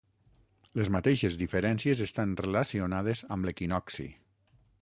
[0.79, 4.09] Les mateixes diferències estan relacionades amb l'equinocci.